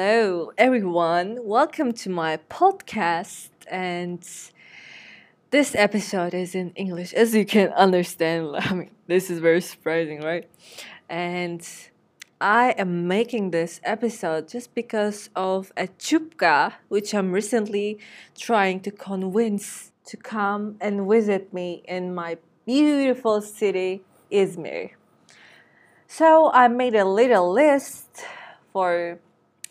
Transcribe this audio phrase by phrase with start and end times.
[0.00, 1.38] Hello, everyone.
[1.42, 3.48] Welcome to my podcast.
[3.68, 4.22] And
[5.50, 8.54] this episode is in English, as you can understand.
[8.58, 10.48] I mean, this is very surprising, right?
[11.08, 11.68] And
[12.40, 17.98] I am making this episode just because of a chupka, which I'm recently
[18.38, 24.90] trying to convince to come and visit me in my beautiful city, Izmir.
[26.06, 28.06] So I made a little list
[28.72, 29.18] for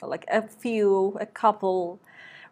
[0.02, 2.00] like a few, a couple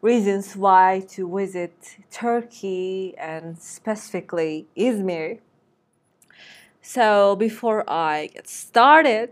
[0.02, 5.40] reasons why to visit Turkey and specifically Izmir.
[6.81, 9.31] So before I get started,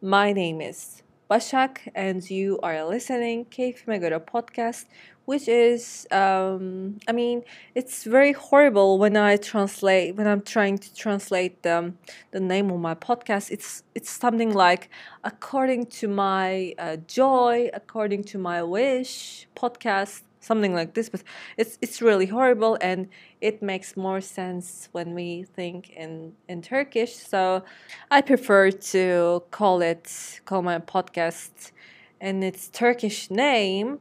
[0.00, 4.86] my name is Başak and you are listening Keyfime Göre podcast
[5.28, 7.42] which is um, i mean
[7.74, 11.92] it's very horrible when i translate when i'm trying to translate the,
[12.30, 13.50] the name of my podcast.
[13.50, 14.88] It's it's something like
[15.24, 21.22] according to my uh, joy according to my wish podcast something like this but
[21.58, 23.08] it's it's really horrible and
[23.42, 27.14] it makes more sense when we think in in turkish.
[27.14, 27.64] So
[28.10, 31.72] i prefer to call it call my podcast
[32.20, 34.00] and its turkish name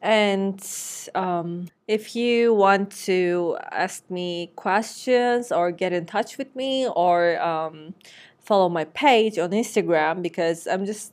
[0.00, 0.64] and
[1.14, 7.40] um, if you want to ask me questions or get in touch with me or
[7.40, 7.94] um,
[8.38, 11.12] follow my page on Instagram, because I'm just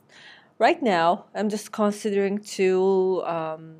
[0.58, 3.74] right now I'm just considering to um,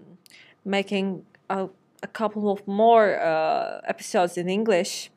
[0.65, 1.69] making a,
[2.03, 5.11] a, couple of more uh, episodes in English.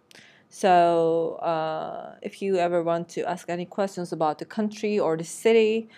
[0.49, 5.23] So uh, if you ever want to ask any questions about the country or the
[5.23, 5.89] city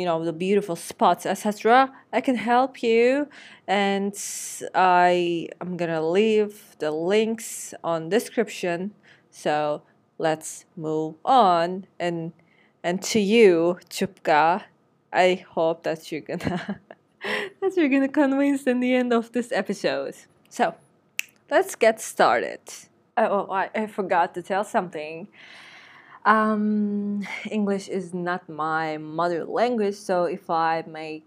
[0.00, 3.28] you know the beautiful spots etc i can help you.
[3.68, 4.14] And
[4.74, 8.92] i am gonna leave the links on description.
[9.30, 9.82] So
[10.18, 11.86] let's move on.
[11.98, 12.32] And
[12.82, 14.62] and to you chupka
[15.12, 16.80] i hope that you're gonna
[17.60, 20.16] that you're gonna convince in the end of this episode.
[20.48, 20.74] So
[21.50, 22.60] let's get started.
[23.16, 25.28] Oh, oh I, I forgot to tell something
[26.24, 31.24] um, English is not my mother language, so if I make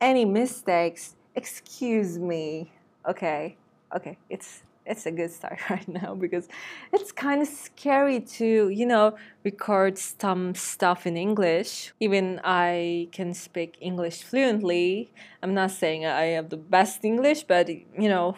[0.00, 2.72] any mistakes, excuse me.
[3.08, 3.56] Okay,
[3.94, 6.48] okay, it's it's a good start right now because
[6.92, 11.92] it's kind of scary to you know record some stuff in english.
[12.00, 15.10] Even i can speak english fluently.
[15.42, 18.36] I'm not saying i have the best english but you know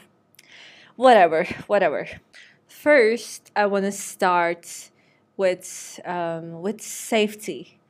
[0.96, 2.08] whatever whatever.
[2.66, 4.90] First i want to start
[5.38, 7.80] with um, with safety,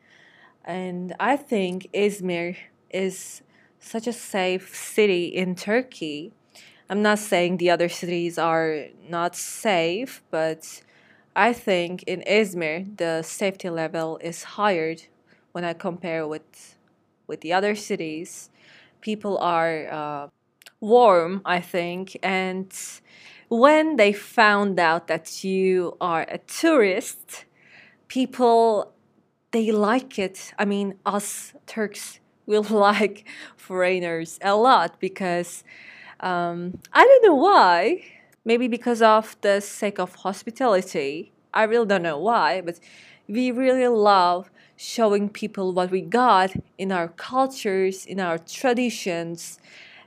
[0.64, 2.56] and I think Izmir
[2.90, 3.42] is
[3.80, 6.32] such a safe city in Turkey.
[6.90, 10.82] I'm not saying the other cities are not safe, but
[11.34, 14.94] I think in Izmir the safety level is higher
[15.52, 16.76] when I compare with
[17.26, 18.50] with the other cities.
[19.00, 20.28] People are uh,
[20.80, 22.72] warm, I think, and
[23.48, 27.44] when they found out that you are a tourist,
[28.08, 28.92] people
[29.50, 30.52] they like it.
[30.58, 33.26] I mean, us Turks will like
[33.56, 35.64] foreigners a lot because
[36.20, 38.04] um, I don't know why.
[38.44, 41.32] Maybe because of the sake of hospitality.
[41.52, 42.80] I really don't know why, but
[43.26, 49.58] we really love showing people what we got in our cultures, in our traditions,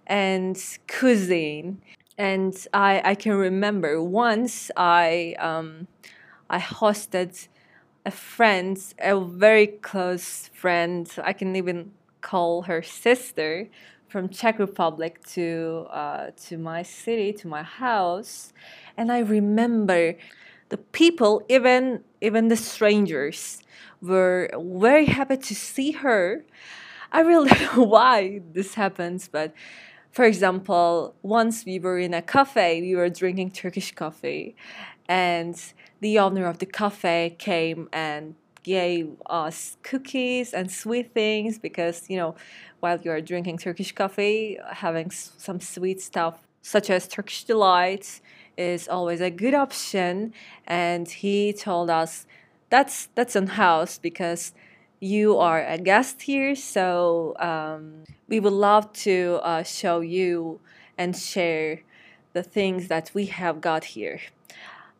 [0.08, 1.82] and cuisine
[2.18, 5.88] and I, I can remember once I um,
[6.50, 7.48] I hosted
[8.06, 11.10] a friend, a very close friend.
[11.24, 13.70] I can even call her sister
[14.08, 18.54] from Czech Republic to uh, to my city, to my house,
[18.98, 20.16] and I remember
[20.70, 23.62] the people, even even the strangers,
[24.02, 26.44] were very happy to see her.
[27.12, 29.54] I really don't know why this happens, but
[30.12, 34.56] for example, once we were in a cafe, we were drinking Turkish coffee,
[35.08, 35.56] and
[36.02, 42.18] the owner of the cafe came and gave us cookies and sweet things because, you
[42.18, 42.36] know,
[42.80, 48.22] while you are drinking Turkish coffee, having some sweet stuff such as Turkish delights
[48.58, 50.34] is always a good option.
[50.68, 52.26] And he told us
[52.70, 54.54] that's that's on house because
[55.02, 60.60] you are a guest here, so um, we would love to uh, show you
[60.98, 61.82] and share
[62.34, 64.22] the things that we have got here.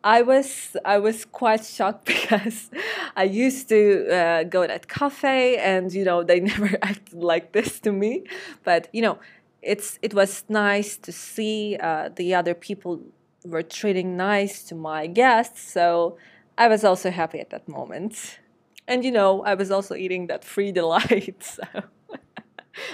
[0.04, 2.70] I was I was quite shocked because
[3.16, 7.78] I used to uh, go that cafe and you know they never acted like this
[7.80, 8.24] to me,
[8.64, 9.18] but you know
[9.62, 13.00] it's it was nice to see uh, the other people
[13.44, 16.16] were treating nice to my guests, so
[16.58, 18.40] I was also happy at that moment.
[18.86, 21.58] And you know, I was also eating that free delight.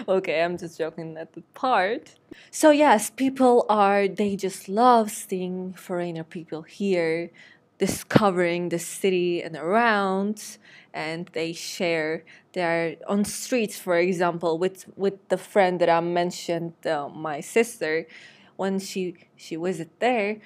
[0.08, 2.14] So okay, I'm just joking at the part.
[2.50, 7.30] So yes, people are they just love seeing foreigner people here,
[7.78, 10.58] discovering the city and around,
[10.92, 12.24] and they share.
[12.52, 18.06] They're on streets, for example, with with the friend that I mentioned, uh, my sister.
[18.56, 20.38] When she she visited there,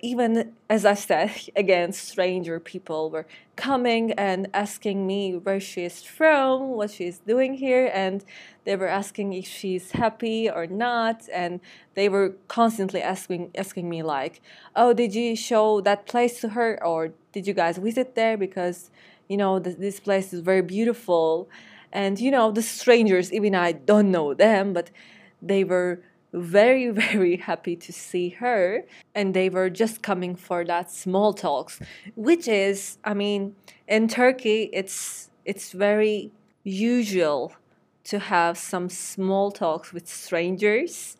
[0.00, 3.26] even as I said again, stranger people were
[3.56, 8.24] coming and asking me where she is from, what she is doing here, and
[8.64, 11.60] they were asking if she's happy or not, and
[11.94, 14.40] they were constantly asking asking me like,
[14.76, 18.36] "Oh, did you show that place to her, or did you guys visit there?
[18.36, 18.90] Because
[19.28, 21.48] you know th- this place is very beautiful."
[21.94, 24.90] And you know the strangers, even I don't know them, but
[25.42, 26.00] they were
[26.32, 28.84] very very happy to see her.
[29.14, 31.80] And they were just coming for that small talks
[32.14, 33.54] which is i mean
[33.88, 36.30] in turkey it's it's very
[36.64, 37.52] usual
[38.04, 41.16] to have some small talks with strangers.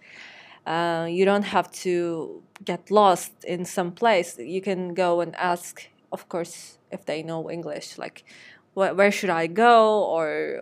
[0.66, 4.38] Uh, you don't have to get lost in some place.
[4.38, 8.22] You can go and ask of course if they know english like
[8.74, 10.04] wh- where should i go?
[10.04, 10.60] or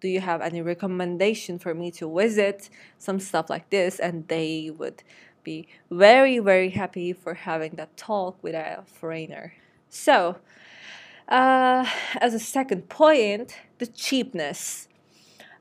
[0.00, 2.70] do you have any recommendation for me to visit?
[2.98, 5.02] Some stuff like this and they would
[5.44, 9.54] be very very happy for having that talk with a foreigner.
[9.88, 10.36] So
[11.28, 11.86] uh,
[12.20, 14.88] as a second point the cheapness.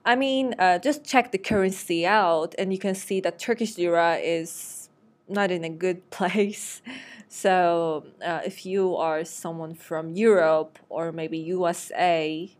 [0.06, 4.16] I mean uh, just check the currency out and you can see that turkish lira
[4.18, 4.90] is
[5.28, 6.81] not in a good place.
[7.30, 12.56] So uh, if you are someone from europe or maybe usa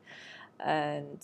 [0.60, 1.24] and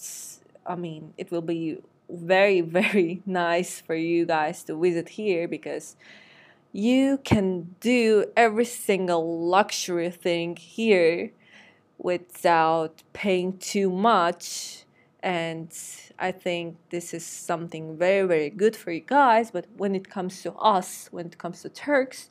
[0.65, 1.80] I mean, it will be
[2.10, 5.95] very, very nice for you guys to visit here because
[6.71, 11.31] you can do every single luxury thing here
[11.98, 14.86] without paying too much.
[15.21, 15.71] And
[16.19, 19.51] I think this is something very, very good for you guys.
[19.51, 22.30] But when it comes to us, when it comes to Turks,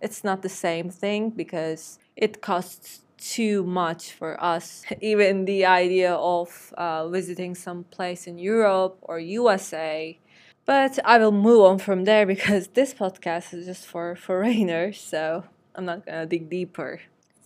[0.00, 4.84] it's not the same thing because it costs too much for us.
[5.00, 10.18] Even the idea of uh, visiting some place in Europe or USA.
[10.64, 15.44] But I will move on from there because this podcast is just for foreigners, so
[15.74, 17.00] I'm not gonna dig deeper.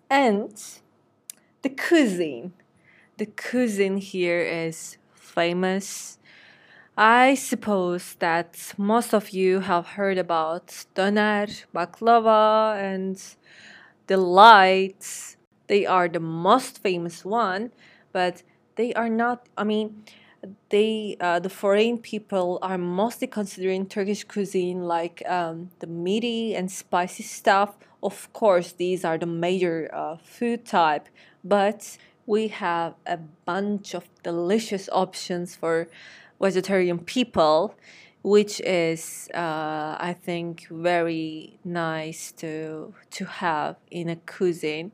[0.09, 0.55] And
[1.63, 2.53] the cuisine.
[3.17, 6.19] The cuisine here is famous.
[6.97, 13.21] I suppose that most of you have heard about doner, baklava, and
[14.07, 17.73] the lights they are the most famous one,
[18.13, 18.43] but
[18.77, 19.49] they are not.
[19.57, 20.05] I mean,
[20.69, 26.71] they uh, the foreign people are mostly considering Turkish cuisine like um, the meaty and
[26.71, 27.77] spicy stuff.
[28.03, 31.09] Of course, these are the major uh, food type,
[31.43, 31.97] but
[32.27, 35.89] we have a bunch of delicious options for
[36.41, 37.75] vegetarian people
[38.25, 44.93] which is uh, I think very nice to to have in a cuisine.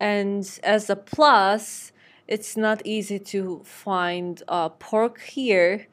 [0.00, 1.92] And as a plus,
[2.26, 5.88] it's not easy to find uh, pork here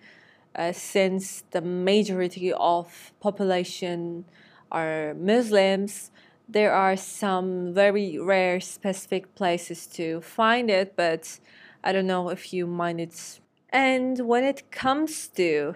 [0.56, 4.26] uh, since the majority of population
[4.72, 6.12] are Muslims.
[6.48, 11.40] There are some very rare specific places to find it, but
[11.84, 13.40] I don't know if you mind it.
[13.70, 15.76] And when it comes to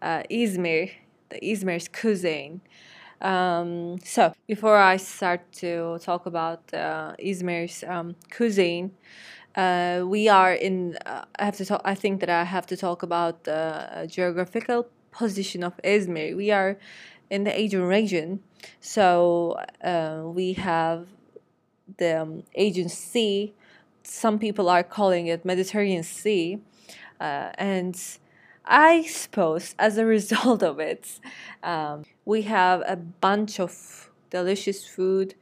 [0.00, 0.92] uh, Izmir,
[1.30, 2.60] the Izmir's cuisine,
[3.22, 8.90] um, so before I start to talk about uh, Izmir's um, cuisine,
[9.54, 10.96] uh, we are in.
[11.06, 11.82] Uh, I have to talk.
[11.84, 16.36] I think that I have to talk about the geographical position of Izmir.
[16.36, 16.78] We are
[17.30, 18.40] in the Aegean region,
[18.80, 21.06] so uh, we have
[21.98, 23.54] the um, Aegean Sea.
[24.04, 26.58] Some people are calling it Mediterranean Sea,
[27.20, 27.96] uh, and
[28.64, 31.20] I suppose as a result of it,
[31.62, 35.34] um, we have a bunch of delicious food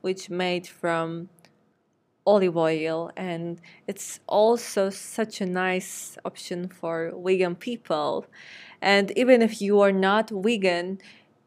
[0.00, 1.28] which made from
[2.26, 8.26] olive oil and it's also such a nice option for vegan people.
[8.82, 10.98] And even if you are not vegan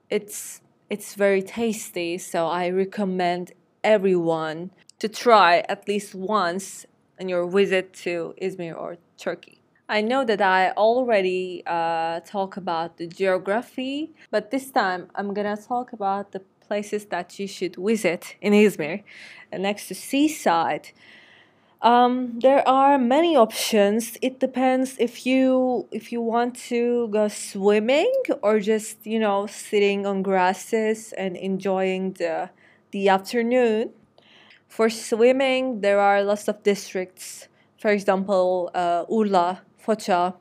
[0.09, 3.51] it's it's very tasty so i recommend
[3.83, 6.86] everyone to try at least once
[7.19, 9.59] on your visit to izmir or turkey
[9.89, 15.58] I know that I already uh, talk about the geography, but this time I'm gonna
[15.58, 19.01] talk about the places that you should visit in Izmir,
[19.51, 20.91] uh, next to seaside.
[21.81, 24.15] Um, there are many options.
[24.22, 30.05] It depends if you if you want to go swimming or just you know sitting
[30.05, 32.51] on grasses and enjoying the
[32.91, 33.89] the afternoon.
[34.67, 37.48] For swimming, there are lots of districts.
[37.81, 40.36] For example, uh, Urla Foça,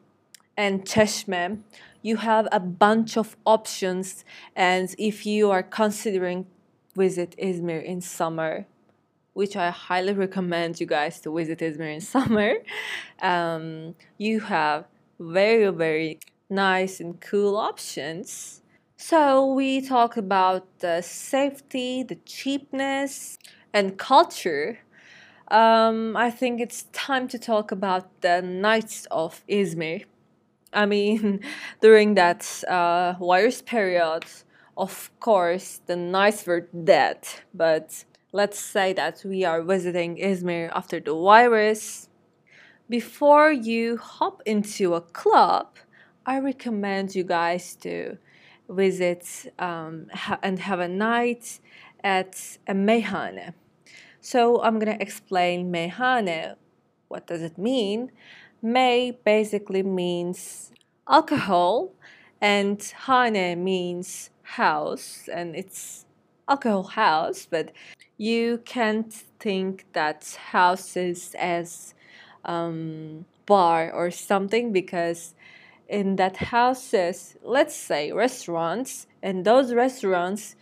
[0.59, 1.59] and Çeşme,
[2.03, 4.23] you have a bunch of options.
[4.55, 6.47] And if you are considering
[6.95, 8.67] visit Izmir in summer,
[9.33, 12.57] which I highly recommend you guys to visit Izmir in summer,
[13.23, 14.85] um, you have
[15.19, 16.19] very, very
[16.51, 18.61] nice and cool options.
[18.99, 23.39] So we talk about the safety, the cheapness,
[23.73, 24.81] and culture.
[25.51, 30.05] Um, I think it's time to talk about the nights of Izmir.
[30.73, 31.41] I mean,
[31.81, 34.25] during that uh, virus period,
[34.77, 37.27] of course, the nights were dead.
[37.55, 42.09] But let's say that we are visiting Izmir after the virus.
[42.91, 45.77] Before you hop into a club,
[46.27, 48.19] I recommend you guys to
[48.69, 51.61] visit um, ha- and have a night
[52.05, 53.55] at a meyhane.
[54.21, 56.57] So I'm gonna explain meyhane.
[57.09, 58.13] What does it mean?
[58.63, 60.73] May basically means
[61.09, 61.93] alcohol,
[62.41, 66.05] and hane means house, and it's
[66.49, 67.47] alcohol house.
[67.51, 67.73] But
[68.17, 71.95] you can't think that houses as
[72.45, 75.35] um, bar or something because
[75.89, 80.57] in that houses, let's say restaurants, and those restaurants,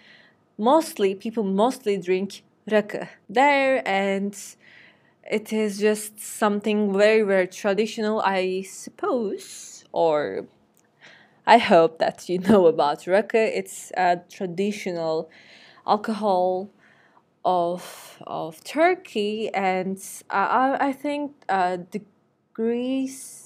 [0.59, 4.35] mostly people mostly drink rakı there, and
[5.31, 10.47] it is just something very very traditional, I suppose, or
[11.47, 13.39] I hope that you know about rakı.
[13.57, 15.29] It's a traditional
[15.87, 16.69] alcohol
[17.45, 19.99] of of Turkey, and
[20.31, 22.03] I I think uh, the
[22.55, 23.46] Greece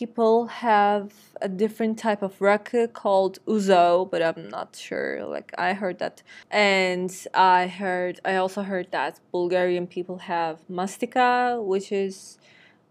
[0.00, 5.26] people have a different type of rakı called ouzo, but I'm not sure.
[5.26, 11.62] Like I heard that, and I heard I also heard that Bulgarian people have mastika,
[11.62, 12.38] which is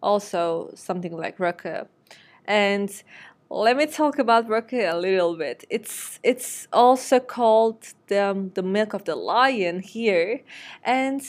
[0.01, 1.87] also something like rakı,
[2.45, 2.89] and
[3.49, 5.65] let me talk about rakı a little bit.
[5.69, 10.41] It's it's also called the the milk of the lion here,
[10.83, 11.21] and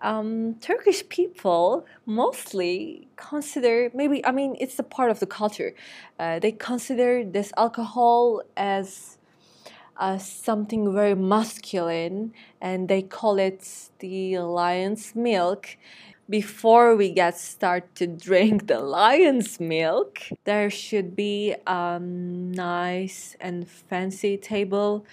[0.00, 5.74] um, Turkish people mostly consider maybe I mean it's a part of the culture.
[6.18, 9.18] Uh, they consider this alcohol as
[9.96, 15.76] uh, something very masculine, and they call it the lion's milk.
[16.28, 23.68] Before we get start to drink the lion's milk, there should be a nice and
[23.68, 25.04] fancy table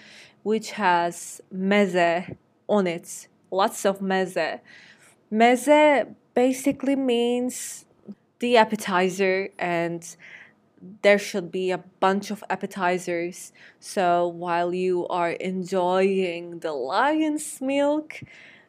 [0.42, 2.36] which has meze
[2.68, 4.60] on it lots of meze.
[5.30, 7.84] Meze basically means
[8.40, 10.16] the appetizer and
[11.02, 13.52] there should be a bunch of appetizers.
[13.78, 18.20] So while you are enjoying the lion's milk,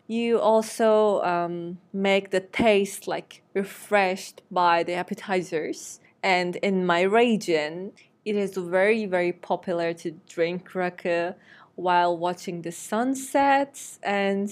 [0.08, 6.00] you also um, make the taste like refreshed by the appetizers.
[6.22, 7.94] And in my region,
[8.26, 11.36] it is very, very popular to drink rakı
[11.76, 14.50] while watching the sunsets and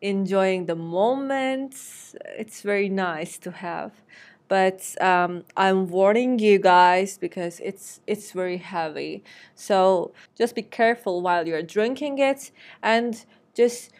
[0.00, 2.14] enjoying the moments.
[2.38, 3.92] It's very nice to have.
[4.48, 9.24] But um, I'm warning you guys because it's it's very heavy.
[9.56, 13.24] So just be careful while you're drinking it, and
[13.54, 13.90] just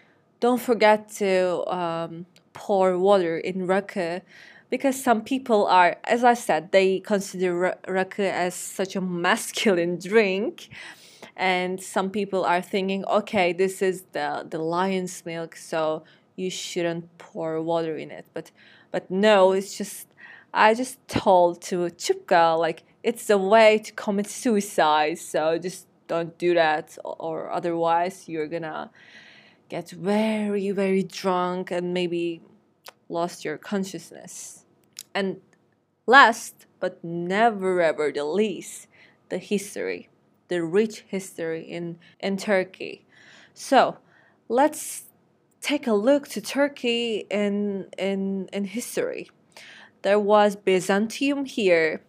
[0.41, 4.23] don't forget to um, pour water in rakı
[4.69, 10.69] because some people are, as I said, they consider rakı as such a masculine drink
[11.37, 16.03] and some people are thinking okay this is the the lion's milk so
[16.35, 18.27] you shouldn't pour water in it.
[18.33, 18.51] But
[18.97, 20.07] but no it's just
[20.55, 26.39] i just told to chupka like it's a way to commit suicide so just don't
[26.39, 28.91] do that or otherwise you're gonna
[29.69, 32.41] get very very drunk and maybe
[33.09, 34.65] lost your consciousness
[35.15, 35.41] and
[36.07, 38.87] last but never ever the least
[39.29, 40.09] the history
[40.49, 43.05] the rich history in, in Turkey.
[43.55, 43.99] So
[44.49, 45.05] let's
[45.61, 49.31] take a look to Turkey in, in, in history.
[50.03, 52.03] There was Byzantium here,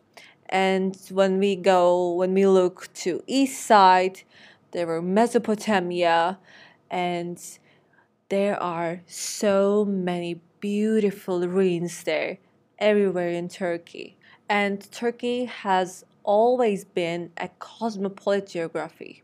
[0.49, 4.21] and when we go, when we look to east side,
[4.71, 6.37] there were Mesopotamia,
[6.89, 7.41] and
[8.29, 12.39] there are so many beautiful ruins there
[12.79, 14.17] everywhere in Turkey.
[14.49, 19.23] And Turkey has always been a cosmopolitan geography.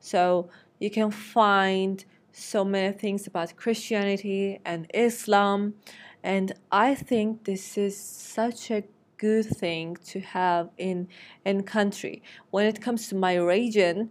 [0.00, 5.74] So you can find so many things about Christianity and Islam.
[6.22, 8.84] And I think this is such a
[9.16, 11.08] good thing to have in
[11.44, 12.22] in country.
[12.50, 14.10] When it comes to my region,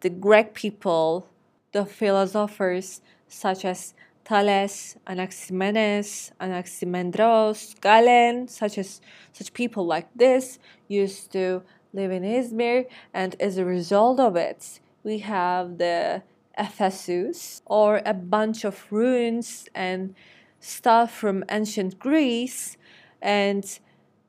[0.00, 1.28] the Greek people,
[1.72, 9.00] the philosophers such as Thales, Anaximenes, Anaximandros, Galen, such as
[9.32, 11.62] such people like this used to
[11.92, 16.22] live in Izmir, and as a result of it, we have the
[16.56, 20.14] Ephesus or a bunch of ruins and
[20.60, 22.76] stuff from ancient Greece,
[23.20, 23.80] and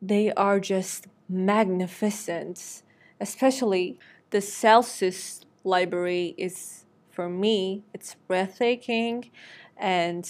[0.01, 2.81] they are just magnificent.
[3.19, 3.99] Especially
[4.31, 6.82] the Celsus library is
[7.13, 9.29] for me, it's breathtaking,
[9.77, 10.27] and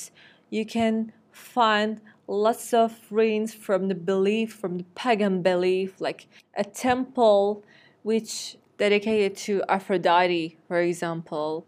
[0.49, 6.63] you can find lots of ruins from the belief, from the pagan belief, like a
[6.63, 7.63] temple
[8.03, 11.65] which dedicated to Aphrodite, for example,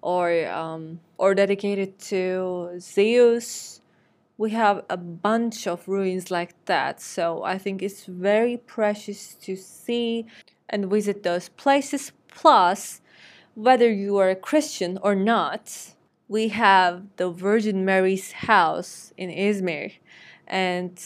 [0.00, 3.80] or um, or dedicated to Zeus.
[4.38, 9.56] We have a bunch of ruins like that, so I think it's very precious to
[9.56, 10.26] see
[10.68, 12.12] and visit those places.
[12.28, 13.01] Plus,
[13.54, 15.94] whether you are a Christian or not,
[16.28, 19.92] we have the Virgin Mary's house in Izmir,
[20.46, 20.98] and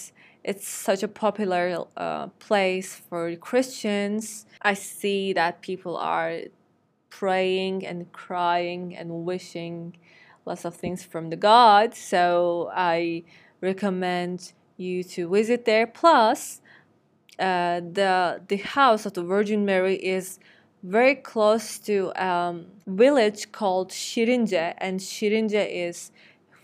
[0.44, 4.46] it's such a popular uh, place for Christians.
[4.62, 6.42] I see that people are
[7.10, 9.96] praying and crying and wishing
[10.44, 11.94] lots of things from the God.
[11.94, 13.24] So I
[13.60, 15.86] recommend you to visit there.
[15.86, 16.60] Plus,
[17.38, 20.38] uh, the the house of the Virgin Mary is
[20.86, 26.12] very close to a um, village called Şirince, and Şirince is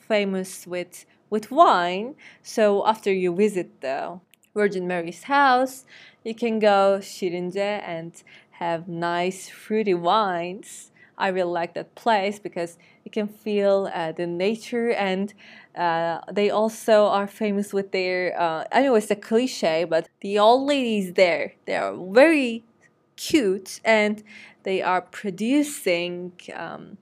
[0.08, 2.14] famous with with wine.
[2.42, 4.20] So after you visit the
[4.54, 5.84] Virgin Mary's house,
[6.24, 8.12] you can go Şirince and
[8.52, 10.92] have nice fruity wines.
[11.18, 15.32] I really like that place because you can feel uh, the nature and
[15.76, 20.38] uh, they also are famous with their uh, I know it's a cliche but the
[20.38, 22.64] old ladies there they are very
[23.16, 24.22] cute and
[24.62, 26.98] they are producing um,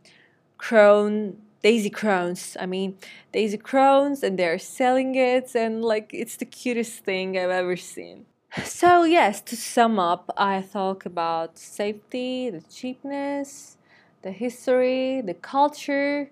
[0.58, 2.96] crown daisy crowns i mean
[3.32, 8.24] daisy crowns and they're selling it and like it's the cutest thing i've ever seen
[8.64, 13.76] so yes to sum up i talk about safety the cheapness
[14.22, 16.30] the history the culture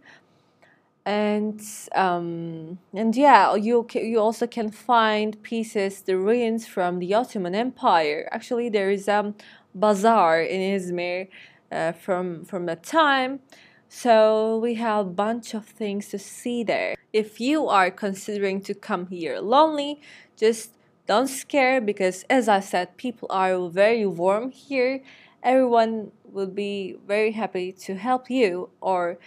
[1.08, 1.62] and
[1.94, 8.28] um, and yeah, you you also can find pieces, the ruins from the Ottoman Empire.
[8.30, 9.32] Actually, there is a
[9.80, 11.28] bazaar in Izmir
[11.72, 13.40] uh, from from that time.
[13.88, 16.94] So we have a bunch of things to see there.
[17.12, 20.00] If you are considering to come here lonely,
[20.36, 20.72] just
[21.06, 25.02] don't scare because as I said, people are very warm here.
[25.42, 29.18] Everyone will be very happy to help you or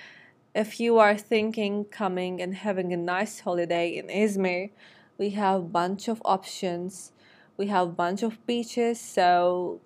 [0.54, 4.70] if you are thinking coming and having a nice holiday in Izmir,
[5.18, 7.14] we have a bunch of options.
[7.58, 9.80] We have a bunch of beaches, so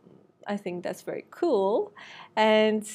[0.48, 1.92] I think that's very cool.
[2.36, 2.88] And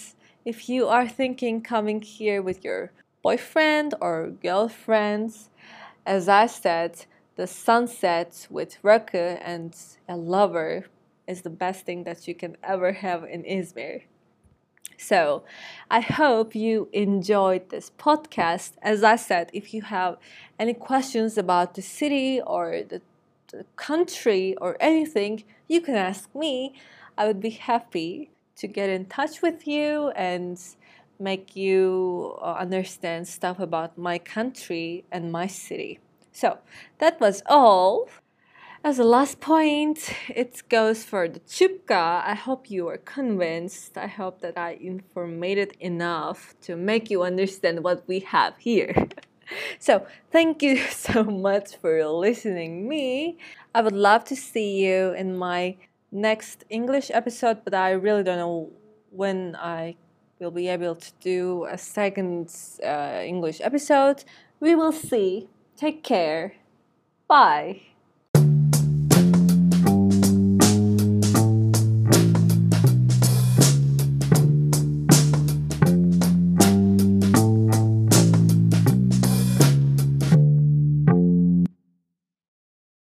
[0.45, 5.51] if you are thinking coming here with your boyfriend or girlfriends,
[6.07, 7.05] as I said,
[7.37, 9.77] the sunset with Rakı and
[10.09, 10.87] a lover
[11.27, 14.03] is the best thing that you can ever have in Izmir.
[14.99, 15.45] So
[15.91, 18.73] I hope you enjoyed this podcast.
[18.83, 20.19] As I said, if you have
[20.59, 23.01] any questions about the city or the,
[23.49, 26.75] the country or anything, you can ask me.
[27.17, 30.59] I would be happy to get in touch with you and
[31.19, 35.99] make you uh, understand stuff about my country and my city.
[36.33, 36.59] So
[36.99, 38.09] that was all.
[38.83, 42.25] As a last point, it goes for the chupka.
[42.25, 43.99] I hope you are convinced.
[43.99, 45.45] I hope that I informed
[45.81, 49.09] enough to make you understand what we have here.
[49.79, 53.37] so thank you so much for listening me.
[53.75, 55.77] I would love to see you in my
[56.13, 58.71] next English episode, but I really don't know
[59.11, 59.97] when I
[60.39, 62.53] will be able to do a second
[62.85, 64.25] uh, English episode.
[64.59, 65.49] We will see.
[65.77, 66.55] Take care.
[67.29, 67.90] Bye.